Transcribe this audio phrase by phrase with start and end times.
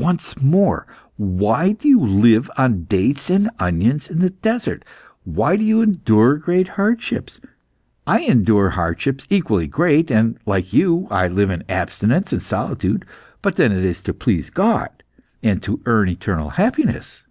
[0.00, 0.84] "Once more.
[1.16, 4.84] Why do you live on dates and onions in the desert?
[5.22, 7.38] Why do you endure great hardships?
[8.04, 13.04] I endure hardships equally great, and, like you, I live in abstinence and solitude.
[13.40, 14.88] But then it is to please God,
[15.40, 17.24] and to earn eternal happiness.